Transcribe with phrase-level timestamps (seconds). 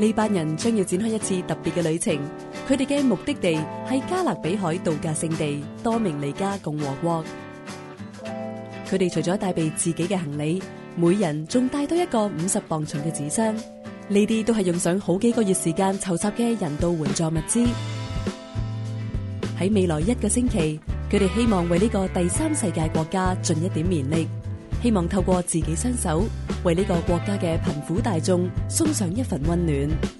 [0.00, 2.16] 呢班人将要展开一次特别嘅旅程，
[2.66, 7.24] 佢哋嘅目的地系加勒比海度假胜地多明尼加共和国。
[8.88, 10.60] 佢哋除咗带备自己嘅行李，
[10.96, 17.60] 每人仲带多一个五十磅重嘅纸箱，呢啲都系用上好几个月时间筹集嘅人道援助物资。
[19.60, 24.26] 喺未来一个星期，佢哋希望为呢个第三世界国家尽一点绵力，
[24.82, 26.24] 希望透过自己双手。
[26.64, 30.19] 为呢个国家嘅贫苦大众送上一份温暖。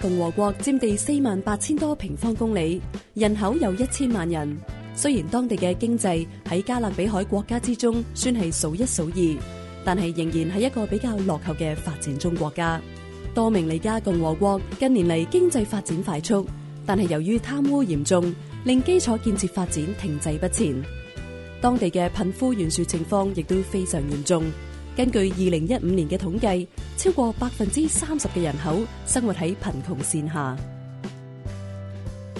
[0.00, 2.80] 共和国占地四万八千多平方公里，
[3.14, 4.56] 人口有一千万人。
[4.94, 6.06] 虽然当地嘅经济
[6.48, 9.36] 喺加勒比海国家之中算系数一数二，
[9.84, 12.80] 但系仍然系一个比较落后嘅发展中国家。
[13.34, 16.46] 多明尼加共和国近年嚟经济发展快速，
[16.86, 18.32] 但系由于贪污严重，
[18.64, 20.80] 令基础建设发展停滞不前。
[21.60, 24.44] 当地嘅贫富悬殊情况亦都非常严重。
[24.98, 30.56] 根据二零一五年嘅统计，超过百分之三十嘅人口生活喺贫穷线下。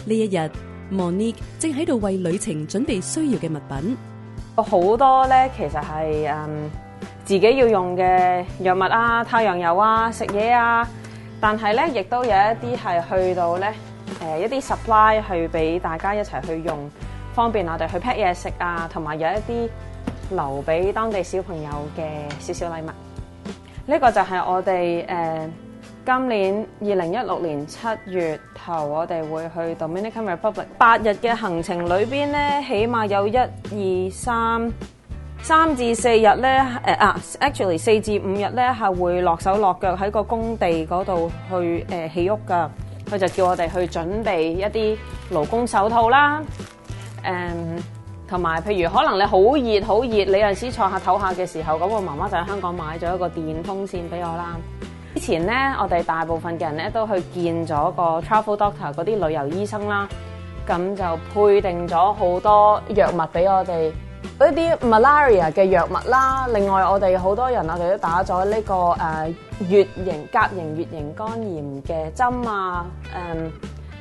[0.04, 0.50] 呢一日
[0.92, 3.96] ，Monique 正喺度为旅程准备需要嘅物品。
[4.56, 6.68] 好多咧，其实系嗯
[7.24, 10.84] 自己要用嘅药物啊、太阳油啊、食嘢啊。
[11.40, 13.72] 但系咧，亦都有一啲系去到咧
[14.20, 16.76] 诶一啲 supply 去俾大家一齐去用，
[17.34, 19.68] 方便我哋去 pack 嘢食啊，同埋有一啲。
[20.30, 22.04] 留俾當地小朋友嘅
[22.38, 22.86] 小小禮物，
[23.86, 25.48] 呢個就係我哋誒
[26.04, 34.70] 今年二零一六年七月頭，我哋會去 Dominicam Republic 八日嘅行程裏邊咧，起碼有一二三
[35.40, 42.70] 三至四日咧誒啊，actually 四至五日咧係會落手落腳喺個工地嗰度去誒起屋噶，
[43.10, 44.98] 佢就叫我哋去準備一啲
[45.32, 46.42] 勞工手套啦，
[47.24, 47.80] 誒。
[48.28, 54.56] 同埋，譬如可能你好熱好熱，你有陣時坐下唞下嘅時候，咁我媽媽就喺香港買咗一個電風扇俾我啦。
[55.14, 60.06] 之前咧，我哋大部分嘅人咧都去見咗個 travel doctor 嗰啲旅遊醫生啦，
[60.66, 66.46] 咁就配定咗好多藥物俾我哋，一啲 malaria 嘅藥物啦。
[66.52, 69.34] 另外，我哋好多人我哋都打咗呢個誒
[69.70, 72.84] 月型、甲型、月型肝炎嘅針啊，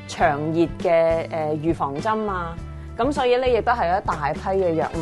[0.07, 1.29] 誒長熱嘅誒
[1.61, 2.53] 預防針啊。
[2.97, 4.99] 咁所以呢，亦都係一大批嘅藥物。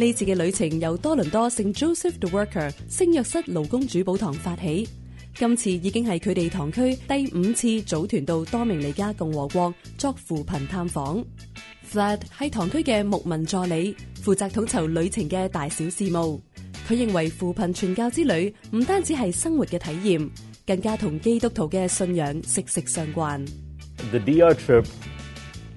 [0.00, 4.88] 呢次嘅旅程由多倫多聖 Joseph the Worker 聖藥室勞工主保堂發起，
[5.34, 11.22] 今次已經係佢哋堂區第五次組團到多明尼加共和國作扶貧探訪。
[11.92, 16.40] Flat 係堂區嘅牧民助理，負責統籌旅程嘅大小事務。
[16.88, 20.30] 佢認為扶貧傳教之旅唔單止係生活嘅體驗，
[20.66, 23.46] 更加同基督徒嘅信仰息息相關。
[24.10, 24.86] The DR trip。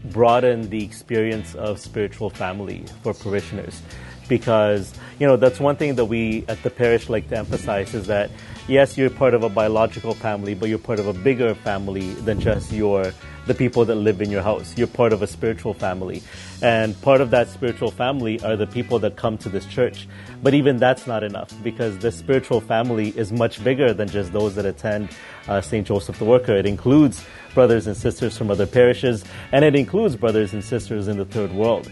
[0.06, 3.82] broaden the experience of spiritual family for parishioners
[4.28, 8.08] because you know that's one thing that we at the parish like to emphasize is
[8.08, 8.30] that
[8.68, 12.40] yes you're part of a biological family but you're part of a bigger family than
[12.40, 13.12] just your
[13.46, 14.74] the people that live in your house.
[14.78, 16.22] You're part of a spiritual family.
[16.62, 20.08] And part of that spiritual family are the people that come to this church.
[20.42, 24.56] But even that's not enough because the spiritual family is much bigger than just those
[24.56, 25.10] that attend
[25.48, 25.86] uh, St.
[25.86, 26.56] Joseph the Worker.
[26.56, 31.18] It includes brothers and sisters from other parishes, and it includes brothers and sisters in
[31.18, 31.88] the third world.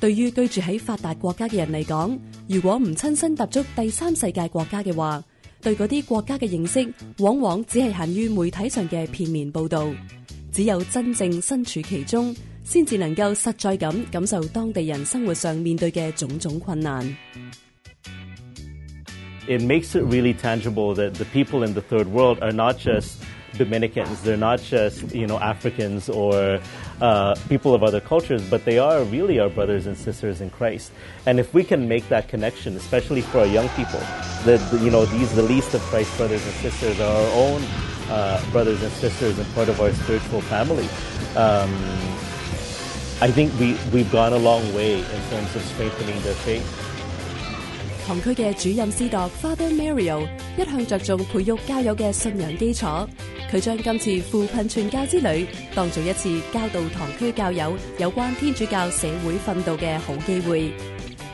[0.00, 2.18] 对于居住喺发达国家嘅人嚟讲，
[2.48, 5.22] 如果唔亲身踏足第三世界国家嘅话，
[5.60, 9.86] 对嗰啲国家嘅认识往往只系限于媒体上嘅片面报道。
[10.52, 11.06] it makes it
[20.02, 23.22] really tangible that the people in the third world are not just
[23.58, 24.22] Dominicans.
[24.22, 26.58] They're not just, you know, Africans or
[27.00, 30.90] uh, people of other cultures, but they are really our brothers and sisters in Christ.
[31.26, 34.00] And if we can make that connection, especially for our young people,
[34.46, 37.62] that, you know, these, the least of Christ's brothers and sisters are our own
[38.10, 38.10] 堂
[48.20, 50.26] 区嘅主任司铎 Father Mario
[50.56, 52.84] 一向着重培育教友嘅信仰基础，
[53.52, 55.46] 佢将今次扶贫传教之旅
[55.76, 60.72] 当做一次教导堂区教友有关天主教社会奋斗嘅好机会。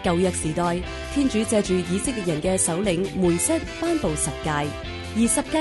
[0.05, 0.77] 旧约时代，
[1.15, 4.67] 天主借住以色列人嘅首领梅瑟颁布十诫。
[5.17, 5.57] A lot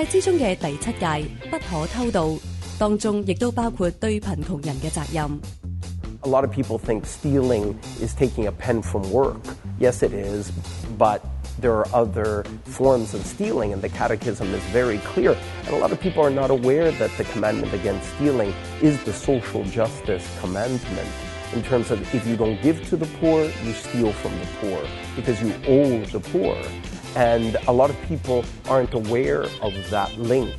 [6.44, 9.38] of people think stealing is taking a pen from work.
[9.80, 10.52] Yes, it is,
[10.98, 11.24] but
[11.57, 15.38] there are other forms of stealing, and the Catechism is very clear.
[15.68, 19.13] And a lot of people are not aware that the commandment against stealing is the
[19.13, 21.10] social justice commandment
[21.54, 24.81] in terms of if you don't give to the poor, you steal from the poor
[25.16, 26.57] because you owe the poor.
[27.16, 30.54] And a lot of people aren't aware of that link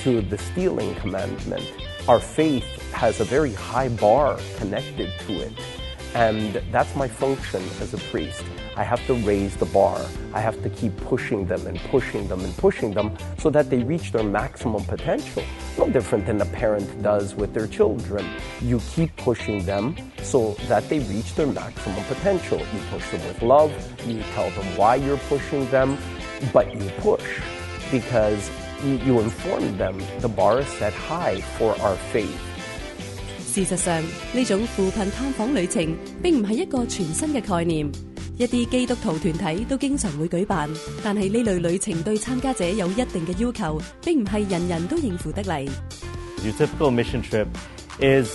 [0.00, 1.62] to the stealing commandment.
[2.08, 5.52] Our faith has a very high bar connected to it.
[6.14, 8.42] And that's my function as a priest.
[8.80, 9.98] I have to raise the bar.
[10.32, 13.80] I have to keep pushing them and pushing them and pushing them so that they
[13.84, 15.42] reach their maximum potential.
[15.76, 18.24] No different than a parent does with their children.
[18.62, 22.56] You keep pushing them so that they reach their maximum potential.
[22.56, 23.70] You push them with love,
[24.08, 25.98] you tell them why you're pushing them,
[26.50, 27.28] but you push
[27.90, 28.50] because
[28.82, 32.38] you, you inform them the bar is set high for our faith.
[38.40, 40.66] 一啲基督徒團體都經常會舉辦，
[41.04, 45.64] 但係呢類旅程對參加者有一定嘅要求，並唔係人人都應付得嚟。
[46.42, 47.46] Your typical mission trip
[48.00, 48.30] is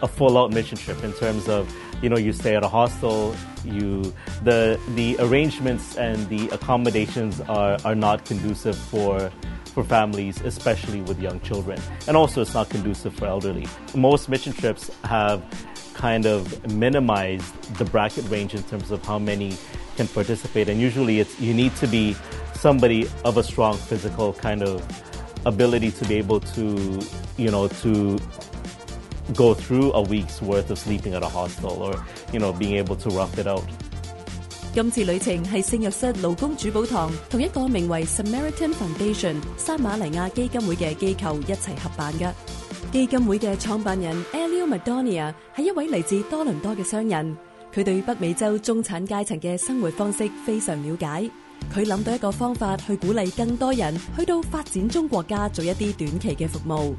[0.00, 1.66] a full-out mission trip in terms of,
[2.00, 4.02] you know, you stay at a hostel, you
[4.44, 9.32] the the arrangements and the accommodations are are not conducive for
[9.74, 11.76] for families, especially with young children,
[12.06, 13.66] and also it's not conducive for elderly.
[13.96, 15.40] Most mission trips have
[16.00, 16.40] kind of
[16.72, 17.44] minimize
[17.76, 19.54] the bracket range in terms of how many
[19.96, 20.66] can participate.
[20.72, 22.16] And usually, it's you need to be
[22.56, 24.76] somebody of a strong physical kind of
[25.44, 26.64] ability to be able to,
[27.36, 28.16] you know, to
[29.36, 31.94] go through a week's worth of sleeping at a hostel or,
[32.32, 33.64] you know, being able to rough it out.
[34.72, 35.50] Samaritan
[38.80, 42.30] Foundation 撒馬尼亞基金會嘅機構一齊合辦嘅。
[42.92, 47.36] 基金会嘅创办人 Elio m a d o n i a 系一位嚟自多伦多嘅商人，
[47.72, 51.30] 佢对北美洲中产阶层嘅生活方式非常了解。
[51.72, 56.96] 佢谂到一个方法去鼓励更多人去到发展中国家做一啲短期嘅服务。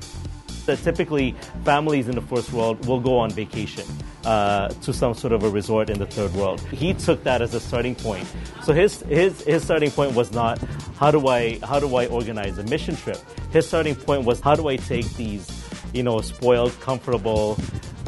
[0.65, 1.33] t Specifically,
[1.65, 3.83] families in the first world will go on vacation,
[4.23, 6.61] ah, to some sort of a resort in the third world.
[6.71, 8.23] He took that as a starting point.
[8.63, 10.57] So his his his starting point was not
[10.97, 13.17] how do I how do I organize a mission trip.
[13.51, 15.43] His starting point was how do I take these
[15.93, 17.57] you know, spoiled, comfortable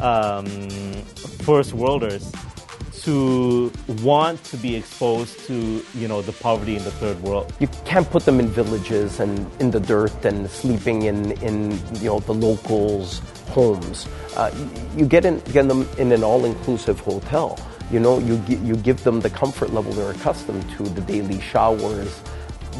[0.00, 0.46] um,
[1.46, 2.32] first worlders
[3.02, 3.70] to
[4.02, 7.52] want to be exposed to you know the poverty in the third world.
[7.58, 12.08] You can't put them in villages and in the dirt and sleeping in in you
[12.08, 13.20] know the locals'
[13.50, 14.08] homes.
[14.36, 14.50] Uh,
[14.96, 17.58] you get in, get them in an all-inclusive hotel.
[17.92, 22.22] You know you you give them the comfort level they're accustomed to, the daily showers,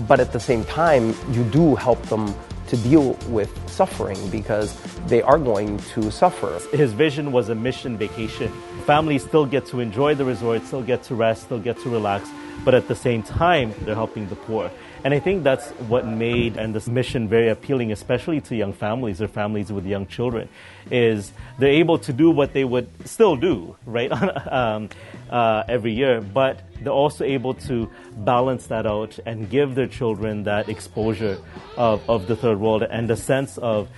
[0.08, 2.34] but at the same time you do help them
[2.74, 4.74] to deal with suffering because
[5.06, 6.58] they are going to suffer.
[6.76, 8.50] His vision was a mission vacation.
[8.84, 12.28] Families still get to enjoy the resort, still get to rest, still get to relax,
[12.64, 14.70] but at the same time, they're helping the poor.
[15.04, 19.20] And I think that's what made and this mission very appealing, especially to young families
[19.20, 20.48] or families with young children,
[20.90, 24.08] is they're able to do what they would still do, right,
[24.50, 24.88] um,
[25.30, 27.90] uh, every year, but they're also able to
[28.24, 31.36] balance that out and give their children that exposure
[31.76, 33.88] of, of the third world and the sense of,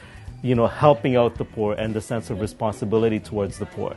[0.43, 3.95] you know, helping out the poor and the sense of responsibility towards the poor.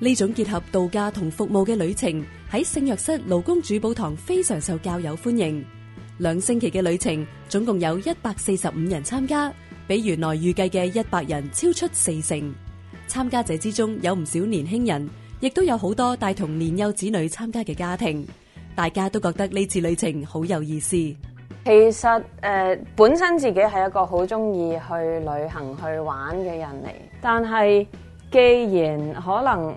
[0.00, 5.64] 呢種結合度假同服務嘅旅程喺聖若瑟勞工主保堂非常受教友歡迎。
[6.22, 9.52] 两星期嘅旅程，总共有一百四十五人参加，
[9.88, 12.54] 比原来预计嘅一百人超出四成。
[13.08, 15.10] 参加者之中有唔少年轻人，
[15.40, 18.24] 亦都有好多带同年幼子女参加嘅家庭。
[18.76, 20.90] 大家都觉得呢次旅程好有意思。
[20.90, 22.06] 其实
[22.42, 26.88] 诶，本身自己系一个好中意去旅行去玩嘅人嚟，
[27.20, 27.88] 但系
[28.30, 29.74] 既然可能。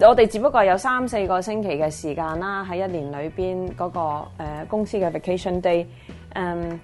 [0.00, 5.86] 我哋只不过有三四个星期嘅时间啦，喺一年里边嗰个诶公司嘅 vacation day，
[6.34, 6.78] 嗯，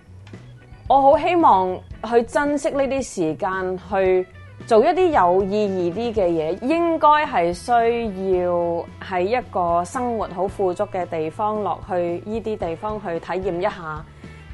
[0.89, 4.27] 我好希望去珍惜呢啲时间去
[4.67, 14.05] 做一啲有意义啲嘅嘢，应该系需要喺一个生活好富足嘅地方落去呢啲地方去体验一下，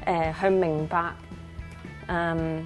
[0.05, 1.03] 诶，去明白，
[2.07, 2.65] 嗯。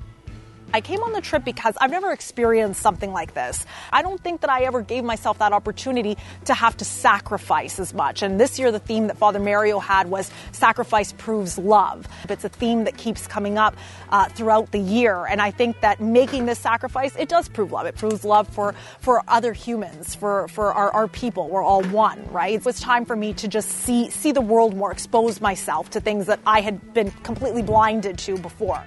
[0.73, 3.65] I came on the trip because I've never experienced something like this.
[3.91, 7.93] I don't think that I ever gave myself that opportunity to have to sacrifice as
[7.93, 8.21] much.
[8.21, 12.07] And this year, the theme that Father Mario had was sacrifice proves love.
[12.29, 13.75] It's a theme that keeps coming up
[14.09, 15.25] uh, throughout the year.
[15.25, 17.85] And I think that making this sacrifice, it does prove love.
[17.85, 21.49] It proves love for, for other humans, for, for our, our people.
[21.49, 22.53] We're all one, right?
[22.55, 25.99] It was time for me to just see, see the world more, expose myself to
[25.99, 28.81] things that I had been completely blinded to before.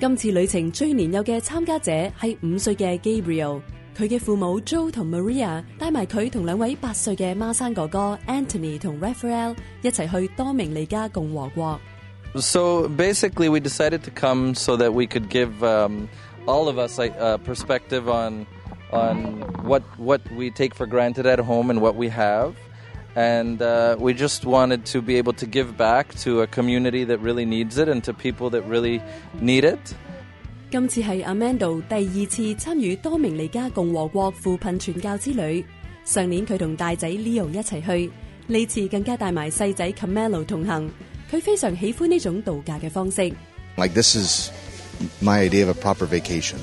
[0.00, 1.90] 今次旅程最年幼嘅参加者
[2.20, 3.60] 系五岁嘅 Gabriel，
[3.96, 11.80] 佢嘅父母 Joe 同 Maria 带埋佢同两位八岁嘅孖生哥哥 Anthony 同 Raphael 一齐去多明尼加共和国。
[12.36, 16.08] So basically we decided to come so that we could give um,
[16.46, 18.46] all of us a perspective on
[18.92, 22.52] on what what we take for granted at home and what we have.
[23.18, 27.18] and uh, we just wanted to be able to give back to a community that
[27.18, 29.02] really needs it and to people that really
[29.40, 29.82] need it.
[30.72, 35.64] Amanda 第二次參與多明尼加共和國扶貧傳教之旅。
[36.04, 37.46] 上年佢同大仔 Leo
[39.92, 40.90] Camelo
[43.92, 44.50] this is
[45.20, 46.56] my idea of a proper vacation.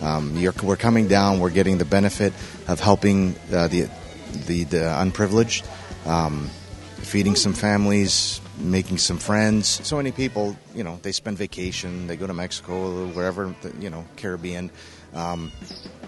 [0.00, 2.32] Um, we're coming down, we're getting the benefit
[2.68, 3.88] of helping uh, the
[4.46, 5.64] the, the unprivileged
[6.06, 6.48] um,
[6.98, 9.80] feeding some families, making some friends.
[9.86, 14.04] So many people, you know, they spend vacation, they go to Mexico, wherever, you know,
[14.16, 14.70] Caribbean.
[15.14, 15.52] Um,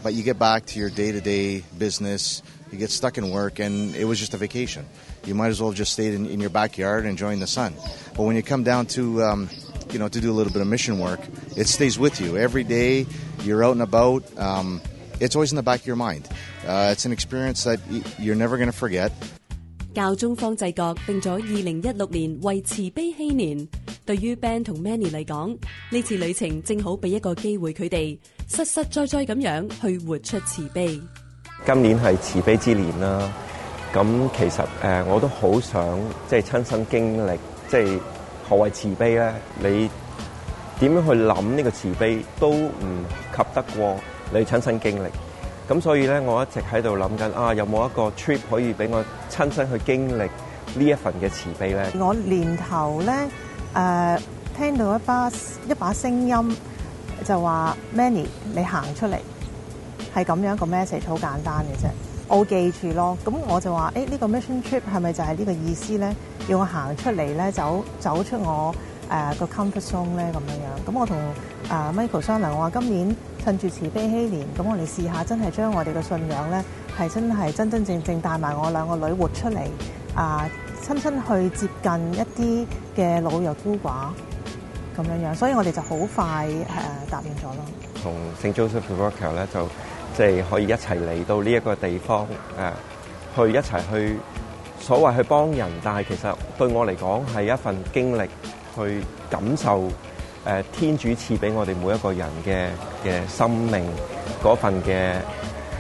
[0.02, 3.58] but you get back to your day to day business, you get stuck in work,
[3.58, 4.86] and it was just a vacation.
[5.24, 7.74] You might as well have just stayed in, in your backyard enjoying the sun.
[8.14, 9.50] But when you come down to, um,
[9.90, 11.20] you know, to do a little bit of mission work,
[11.56, 12.36] it stays with you.
[12.36, 13.06] Every day
[13.42, 14.80] you're out and about, um,
[15.20, 16.28] it's always in the back of your mind.
[16.66, 17.80] Uh, it's an experience that
[18.18, 19.12] you're never going to forget.
[19.94, 23.56] 教中方制国定咗二零一六年为慈悲禧年，
[24.04, 25.56] 对于 Ben 同 Many 嚟讲，
[25.90, 31.00] 呢次旅程正好俾一个机会佢哋实实在在咁样去活出慈悲。
[31.64, 33.32] 今年系慈悲之年啦，
[33.92, 34.04] 咁
[34.36, 35.96] 其实诶，我都好想
[36.28, 37.98] 即系亲身经历，即系
[38.48, 39.32] 何谓慈悲咧？
[39.60, 39.88] 你
[40.80, 43.96] 点样去谂呢个慈悲都唔及得过
[44.36, 45.08] 你亲身经历。
[45.68, 50.30] 咁所以咧，我一直喺度諗緊啊，有冇一個 trip 可以俾我親身去經歷呢
[50.84, 51.86] 一份嘅慈悲咧？
[51.98, 53.10] 我年頭咧
[53.74, 54.20] 誒
[54.54, 55.30] 聽到一把
[55.66, 56.56] 一把聲音
[57.24, 59.14] 就話，Many 你行出嚟
[60.14, 61.88] 係咁樣一個 message 好簡單嘅啫，
[62.28, 63.16] 我記住咯。
[63.24, 66.16] 咁我就話誒呢個 mission trip 係咪就係呢個意思咧？
[66.46, 68.74] 要我行出嚟咧，走走出我。
[69.32, 71.16] 誒個 comfort z o n e 咧咁樣樣，咁我同
[71.68, 76.64] 啊 Michael 商量，我話今年趁住慈悲禧年，咁我哋試下真係將我哋嘅信仰咧，
[76.98, 79.58] 係真係真真正正帶埋我兩個女活出嚟
[80.16, 80.48] 啊，
[80.82, 82.66] 親親去接近一啲
[83.00, 84.08] 嘅老弱孤寡
[84.96, 86.66] 咁樣樣，所以我哋就好快誒
[87.08, 87.64] 答應咗咯。
[88.02, 89.68] 同 s t Joseph Worker 咧，就
[90.16, 92.26] 即係可以一齊嚟到呢一個地方
[93.36, 94.16] 誒，去一齊去
[94.80, 98.28] 所謂去幫人，但係其實對我嚟講係一份經歷。
[98.74, 99.00] 去
[99.30, 99.88] 感受
[100.44, 102.68] 誒天主赐俾我哋每一个人嘅
[103.08, 103.80] 嘅生命
[104.42, 105.14] 嗰份嘅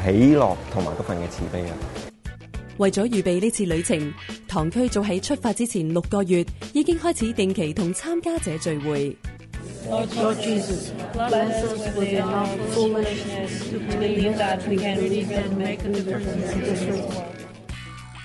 [0.06, 1.76] 喜乐同埋嗰份嘅慈悲啊！
[2.78, 4.12] 为咗预备呢次旅程，
[4.48, 9.14] 堂区早喺出发之前六个月已经开始定期同参加者聚会。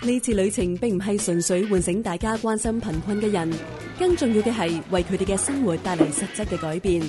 [0.01, 3.51] 呢次旅程并唔系纯粹唤醒大家关心贫困嘅人，
[3.99, 7.01] 更重要嘅系为佢哋嘅生活带嚟实质嘅改变。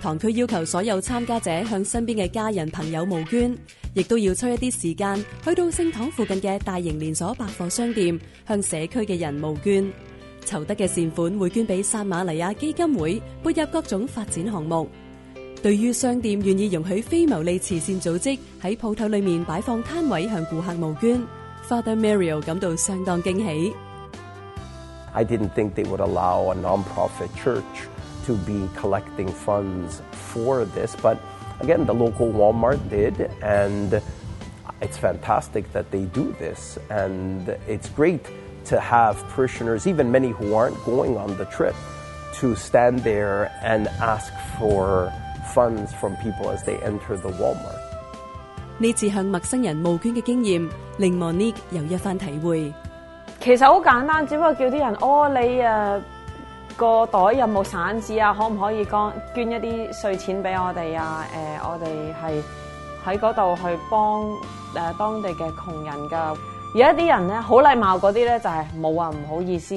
[0.00, 3.52] 堂区要求所有参加者向身边嘅家人朋友募捐，
[3.94, 5.12] 亦都要抽一啲时间
[5.44, 9.92] 去到圣堂附近嘅大型连锁百货商店，向社区嘅人募捐。
[10.46, 14.88] 筹得嘅善款会捐俾撒马尼亚基金会，拨入各种发展项目。
[15.62, 18.30] 对于商店愿意容许非牟利慈善组织
[18.62, 21.20] 喺铺头里面摆放摊位，向顾客募捐。
[21.62, 23.74] Father Mario 感到相當驚喜。
[25.12, 27.64] I didn't think they would allow a non-profit church
[28.26, 31.18] to be collecting funds for this, but
[31.60, 34.00] again, the local Walmart did, and
[34.80, 38.24] it's fantastic that they do this, and it's great
[38.66, 41.74] to have parishioners, even many who aren't going on the trip,
[42.34, 45.12] to stand there and ask for
[45.54, 47.79] funds from people as they enter the Walmart.
[48.80, 52.72] 呢次向陌生人募捐嘅经验，令 Moni 有一番体会。
[53.38, 56.02] 其实好简单，只不过叫啲人，哦，你诶
[56.78, 58.32] 个袋有冇散纸啊？
[58.32, 58.82] 可唔可以
[59.34, 61.26] 捐一啲税钱俾我哋啊？
[61.34, 62.42] 诶，我哋系
[63.04, 64.22] 喺嗰度去帮
[64.82, 66.34] 诶当地嘅穷人噶。
[66.74, 69.76] 而一啲人咧，好礼貌嗰啲咧，就系冇啊，唔好意思。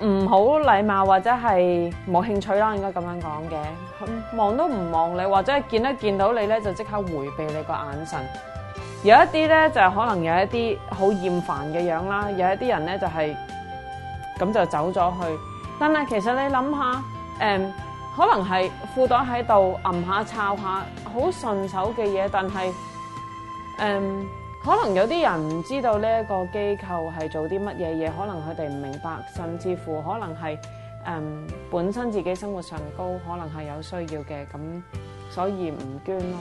[0.00, 8.20] 唔好禮貌或者係冇興趣啦，應該咁樣講嘅，望都唔望你，或者見一見到你咧就即刻迴避你個眼神。
[9.02, 13.34] 有一啲咧就可能有一啲好厭煩嘅樣啦，有一啲人咧就係
[14.38, 15.38] 咁就走咗去。
[15.80, 17.02] 但係其實你諗下，
[17.40, 17.70] 誒
[18.16, 22.70] 可能係褲袋喺度揞下摷下，好順手嘅嘢，但係
[23.78, 24.26] 誒。
[24.66, 30.58] 可能有啲人唔知道呢一個機構係做啲乜嘢嘢，可能佢哋唔明白，甚至乎可能係誒
[31.70, 34.82] 本身自己生活上高，可能係有需要嘅，咁
[35.30, 36.38] 所以唔捐咯。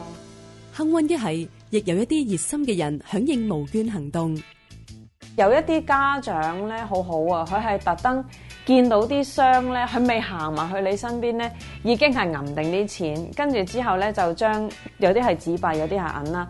[0.75, 4.35] 幸運一係，亦有一啲熱心嘅人響應無捐行動，
[5.37, 8.25] 有一啲家長咧好好啊，佢係特登
[8.65, 11.51] 見到啲箱咧，佢未行埋去你身邊咧，
[11.83, 14.67] 已經係揞定啲錢，跟住之後咧就將
[14.97, 16.49] 有啲係紙幣，有啲係銀啦。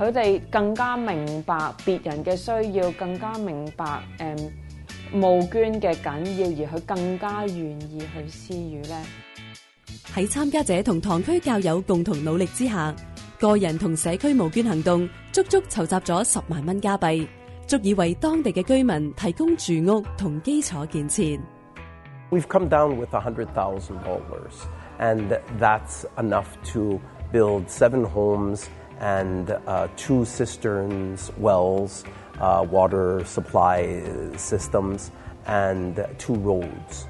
[0.00, 1.54] 佢哋更加明白
[1.84, 4.50] 別人嘅需要，更加明白誒
[5.12, 6.06] 募捐嘅緊
[6.38, 8.96] 要，而佢更加願意去施予咧。
[10.14, 12.96] 喺參加者同堂區教友共同努力之下，
[13.38, 17.28] 個人同社區募捐行動足足籌集咗十萬蚊加幣，
[17.66, 21.38] 足以為當地嘅居民提供住屋同基礎建設。
[22.30, 24.64] We've come down with a hundred thousand dollars,
[24.98, 25.28] and
[25.60, 26.98] that's enough to
[27.34, 28.64] build seven homes.
[29.00, 32.04] and uh, two cisterns, wells,
[32.40, 34.02] uh, water supply
[34.36, 35.10] systems,
[35.46, 37.06] and two roads.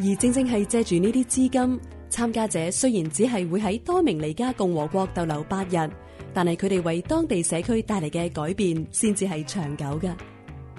[0.00, 5.88] 而正正係借住呢啲資金，參加者雖然只係會喺多明尼加共和國逗留八日，
[6.32, 10.10] 但係佢哋為當地社區帶嚟嘅改變先至係長久嘅。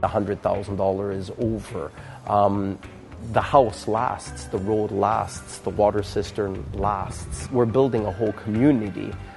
[0.02, 1.90] A hundred thousand dollar is over.
[2.28, 2.76] Um,
[3.32, 7.48] the house lasts, the road lasts, the water cistern lasts.
[7.54, 9.14] We're building a whole community.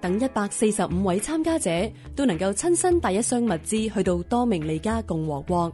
[0.00, 1.70] 等一百四十五位参加者
[2.14, 5.72] 都能够亲身带一箱物资去到多明尼加共和国。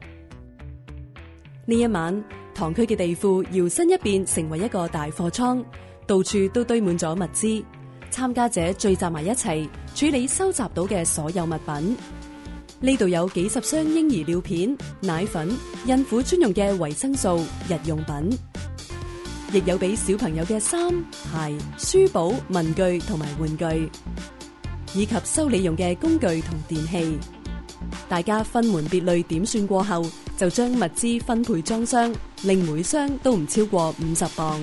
[1.67, 2.23] 呢一晚，
[2.55, 5.63] 唐区嘅地库摇身一变成为一个大货仓，
[6.07, 7.63] 到处都堆满咗物资。
[8.11, 11.97] 参加者聚集埋一齐，处理收集到嘅所有物品。
[12.81, 15.49] 呢度有几十箱婴儿尿片、奶粉、
[15.87, 17.37] 孕妇专用嘅维生素、
[17.69, 18.39] 日用品。
[19.55, 20.77] 亦有俾小朋友嘅衫、
[21.13, 23.89] 鞋、书簿、文具同埋玩具，
[24.95, 27.17] 以及修理用嘅工具同电器。
[28.09, 30.05] 大家分门别类点算过后，
[30.37, 32.13] 就将物资分配装箱，
[32.43, 34.61] 令每箱都唔超过五十磅。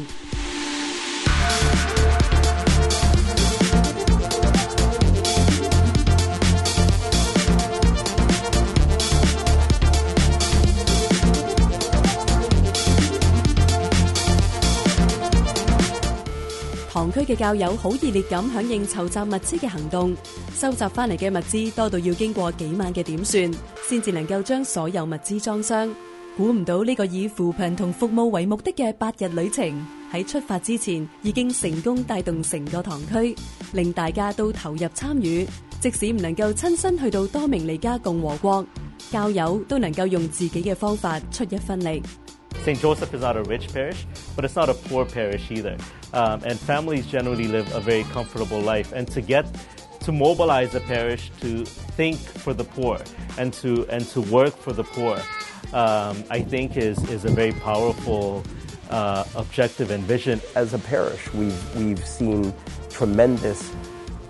[16.94, 20.14] 堂区嘅教友好热烈咁响应筹集物资嘅行动，
[20.54, 23.50] 收集翻嚟嘅物资多到要经过几晚嘅点算，
[23.88, 25.90] 先至能够将所有物资装箱。
[26.36, 33.34] 估唔到呢个以扶贫同服务为目的嘅八日旅程，喺出发之前已经成功带动成个堂区，
[33.72, 35.48] 令大家都投入参与。
[35.80, 38.66] 即使唔能够亲身去到多明尼加共和国，
[39.10, 42.04] 教友都能够用自己嘅方法出一分力。
[42.62, 42.80] St.
[42.80, 45.76] Joseph is not a rich parish, but it's not a poor parish either.
[46.14, 48.92] Um, and families generally live a very comfortable life.
[48.92, 49.46] And to get
[50.02, 53.00] to mobilize the parish to think for the poor
[53.40, 55.16] and to and to work for the poor,
[55.74, 58.44] um, I think is is a very powerful
[58.92, 60.40] uh, objective and vision.
[60.56, 62.54] As a parish, we've we've seen
[62.90, 63.74] tremendous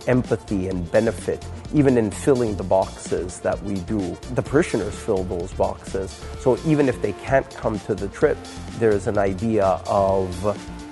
[0.08, 4.00] empathy and benefit even in filling the boxes that we do.
[4.36, 6.12] The parishioners fill those boxes.
[6.40, 8.38] So even if they can't come to the trip,
[8.80, 10.30] there's an idea of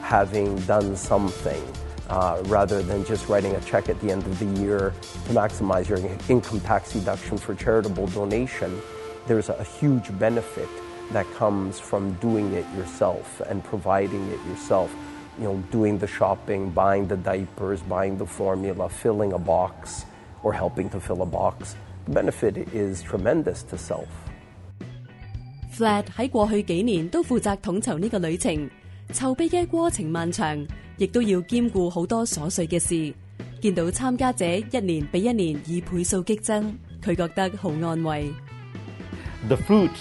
[0.02, 1.62] having done something.
[2.08, 5.88] Uh, rather than just writing a check at the end of the year to maximize
[5.88, 8.82] your income tax deduction for charitable donation,
[9.28, 10.68] there's a huge benefit
[11.12, 14.92] that comes from doing it yourself and providing it yourself.
[15.38, 20.06] You know, doing the shopping, buying the diapers, buying the formula, filling a box
[20.44, 21.76] or helping to fill a box.
[22.06, 24.10] The benefit is tremendous to self.
[25.78, 28.54] Flat 喺過去幾年都負責統籌呢個旅程，
[29.14, 30.66] 籌備嘅過程漫長，
[30.98, 33.14] 亦都要兼顧好多瑣碎嘅事。
[33.62, 38.32] 見到參加者一年比一年以倍數激增，佢覺得好安慰。
[39.48, 39.92] The fruit,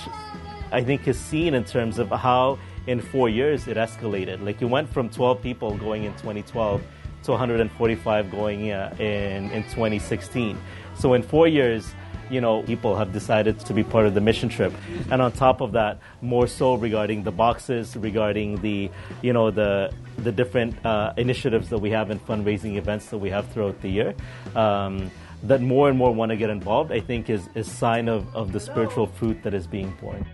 [0.70, 4.44] I think, is seen in terms of how in four years it escalated.
[4.44, 6.80] Like you went from 12 people going in 2012
[7.24, 10.56] to 145 going uh, in, in 2016.
[10.94, 11.92] So in four years,
[12.30, 14.72] you know, people have decided to be part of the mission trip.
[15.10, 18.90] And on top of that, more so regarding the boxes, regarding the,
[19.22, 23.30] you know, the the different uh, initiatives that we have in fundraising events that we
[23.30, 24.14] have throughout the year.
[24.56, 25.10] Um,
[25.44, 28.52] that more and more want to get involved, I think is is sign of, of
[28.52, 30.26] the spiritual fruit that is being born.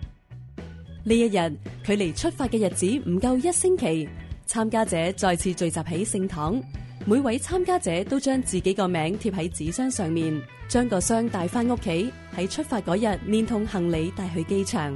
[1.03, 4.09] 呢一日，距離出發嘅日子唔夠一星期。
[4.47, 6.61] 参加者再次聚集喺圣堂，
[7.03, 12.11] 每位参加者都将自己个名贴喺纸箱上面，将个箱带翻屋企。
[12.37, 14.93] 喺出发嗰日，连同行李带去机场。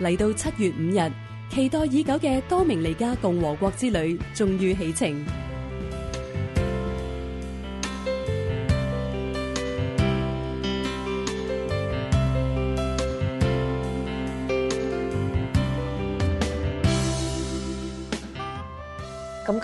[0.00, 1.12] 嚟到七月五日，
[1.50, 5.43] 期待已久嘅多明尼加共和国之旅终于起程。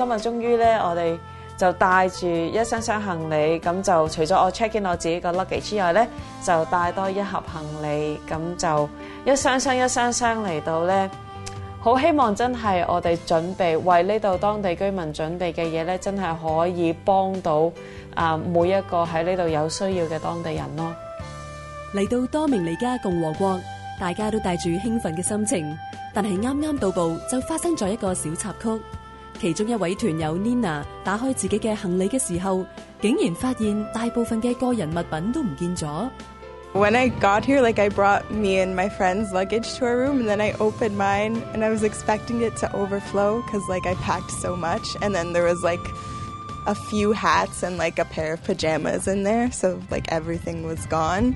[0.00, 1.14] 今日終於咧，我哋
[1.58, 6.08] 就帶住一箱箱行李，咁就除咗我 check in 我自己個 luggage 之外咧，
[6.42, 8.88] 就帶多一盒行李，咁就
[9.30, 11.10] 一箱箱一箱箱嚟到咧。
[11.80, 17.70] 好希望真係我哋準備為呢度當地居民準備嘅嘢咧，真係可以幫到
[18.14, 20.94] 啊每一個喺呢度有需要嘅當地人咯。
[21.94, 23.60] 嚟到多明尼加共和國，
[24.00, 25.78] 大家都帶住興奮嘅心情，
[26.14, 28.80] 但係啱啱到步就發生咗一個小插曲。
[29.40, 32.62] 其中一位團友 Nina 打開自己嘅行李嘅時候，
[33.00, 36.11] 竟然發現大部分嘅個人物品都唔見咗。
[36.74, 40.29] When I got here, like I brought me and my friend's luggage to our room, and
[40.29, 44.31] then I opened mine, and I was expecting it to overflow because like I packed
[44.31, 45.81] so much, and then there was like
[46.68, 50.85] a few hats and like a pair of pajamas in there, so like everything was
[50.87, 51.35] gone.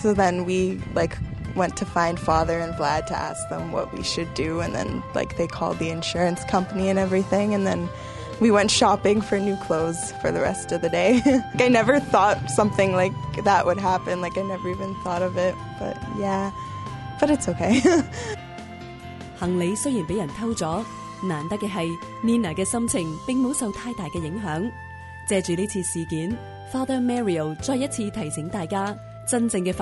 [0.00, 1.18] So then we like
[1.56, 5.02] went to find Father and Vlad to ask them what we should do, and then
[5.14, 7.88] like they called the insurance company and everything, and then
[8.40, 11.20] we went shopping for new clothes for the rest of the day.
[11.26, 13.12] like, I never thought something like
[13.44, 14.20] that would happen.
[14.20, 16.50] Like I never even thought of it, but yeah,
[17.20, 17.80] but it's okay.
[19.40, 20.84] 行李雖然俾人偷咗，
[21.26, 21.88] 難得嘅係
[22.22, 22.52] Nina
[27.00, 28.96] Mario 再一次提醒大家。
[29.32, 29.80] it's a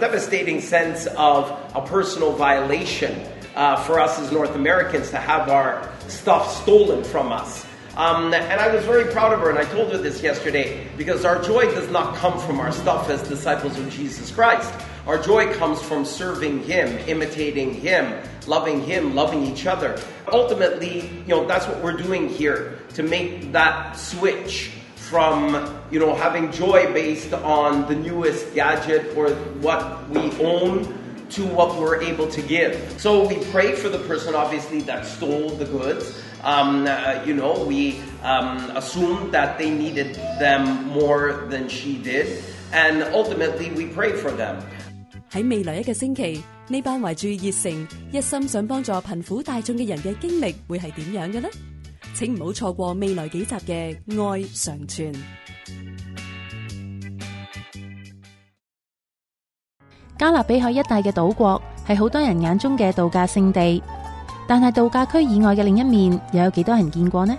[0.00, 5.88] devastating sense of a personal violation uh, for us as North Americans to have our
[6.06, 7.66] stuff stolen from us.
[7.96, 11.24] Um, and I was very proud of her, and I told her this yesterday because
[11.24, 14.72] our joy does not come from our stuff as disciples of Jesus Christ.
[15.08, 19.98] Our joy comes from serving Him, imitating Him, loving Him, loving each other.
[20.30, 26.14] Ultimately, you know, that's what we're doing here to make that switch from, you know,
[26.14, 29.30] having joy based on the newest gadget or
[29.64, 30.84] what we own
[31.30, 32.76] to what we're able to give.
[33.00, 36.20] So we pray for the person, obviously, that stole the goods.
[36.42, 42.44] Um, uh, you know, we um, assumed that they needed them more than she did,
[42.74, 44.62] and ultimately we pray for them.
[45.30, 51.48] 喺未来一个星期，呢班怀住热诚、一心想帮助贫苦大众嘅人嘅经历会系点样嘅呢？
[52.14, 53.94] 请唔好错过未来几集嘅
[54.30, 55.12] 《爱常存》。
[60.18, 63.82] 加勒比海一带嘅岛国系好多人眼中嘅度假胜地，
[64.48, 67.36] 但系度假区以外嘅另一面，又有几多人见过呢？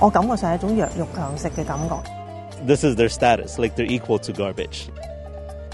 [0.00, 2.02] 我感觉上系一种弱肉强食嘅感觉。
[2.66, 4.88] This is their status, like they're equal to garbage.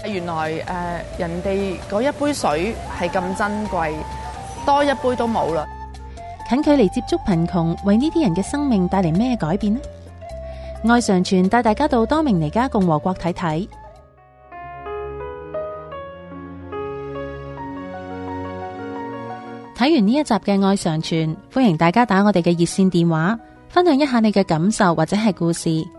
[0.07, 3.93] 原来诶，人哋嗰一杯水系咁珍贵，
[4.65, 5.65] 多一杯都冇啦。
[6.49, 9.79] 近距离接触贫穷，为呢啲人嘅生命带嚟咩改变呢？
[10.87, 13.67] 爱上传带大家到多明尼加共和国睇睇。
[19.77, 21.21] 睇完呢一集嘅《爱上传》，
[21.53, 23.37] 欢迎大家打我哋嘅热线电话，
[23.69, 25.98] 分享一下你嘅感受或者系故事。